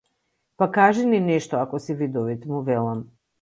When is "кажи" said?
0.77-1.03